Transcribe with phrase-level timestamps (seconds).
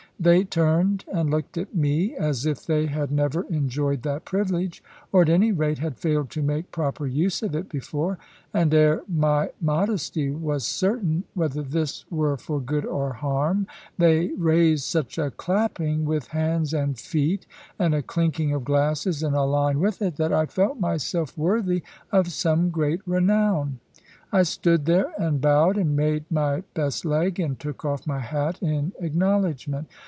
[0.19, 5.23] They turned and looked at me, as if they had never enjoyed that privilege, or,
[5.23, 8.19] at any rate, had failed to make proper use of it before.
[8.53, 13.65] And ere my modesty was certain whether this were for good or harm,
[13.97, 17.47] they raised such a clapping with hands and feet,
[17.79, 21.81] and a clinking of glasses in a line with it, that I felt myself worthy
[22.11, 23.79] of some great renown.
[24.31, 28.61] I stood there and bowed, and made my best leg, and took off my hat
[28.61, 29.87] in acknowledgment.